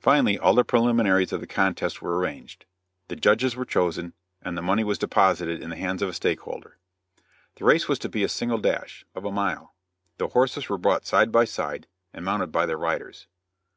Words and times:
Finally 0.00 0.36
all 0.36 0.52
the 0.52 0.64
preliminaries 0.64 1.32
of 1.32 1.40
the 1.40 1.46
contest 1.46 2.02
were 2.02 2.18
arranged. 2.18 2.64
The 3.06 3.14
judges 3.14 3.54
were 3.54 3.64
chosen 3.64 4.12
and 4.42 4.58
the 4.58 4.62
money 4.62 4.82
was 4.82 4.98
deposited 4.98 5.62
in 5.62 5.70
the 5.70 5.76
hands 5.76 6.02
of 6.02 6.08
a 6.08 6.12
stake 6.12 6.40
holder. 6.40 6.76
The 7.54 7.64
race 7.64 7.86
was 7.86 8.00
to 8.00 8.08
be 8.08 8.24
a 8.24 8.28
single 8.28 8.58
dash, 8.58 9.06
of 9.14 9.24
a 9.24 9.30
mile. 9.30 9.76
The 10.18 10.26
horses 10.26 10.68
were 10.68 10.76
brought 10.78 11.06
side 11.06 11.30
by 11.30 11.44
side 11.44 11.86
and 12.12 12.24
mounted 12.24 12.50
by 12.50 12.66
their 12.66 12.78
riders. 12.78 13.28